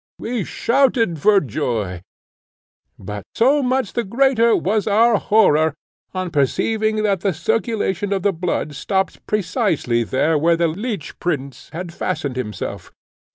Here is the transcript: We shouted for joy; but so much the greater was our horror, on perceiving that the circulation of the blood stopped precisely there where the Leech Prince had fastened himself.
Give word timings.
We 0.17 0.43
shouted 0.45 1.19
for 1.19 1.39
joy; 1.39 2.01
but 2.97 3.21
so 3.35 3.61
much 3.61 3.93
the 3.93 4.03
greater 4.03 4.55
was 4.55 4.87
our 4.87 5.17
horror, 5.17 5.75
on 6.11 6.31
perceiving 6.31 7.03
that 7.03 7.19
the 7.19 7.33
circulation 7.35 8.11
of 8.11 8.23
the 8.23 8.33
blood 8.33 8.73
stopped 8.73 9.23
precisely 9.27 10.01
there 10.03 10.39
where 10.39 10.57
the 10.57 10.67
Leech 10.69 11.19
Prince 11.19 11.69
had 11.71 11.93
fastened 11.93 12.35
himself. 12.35 12.91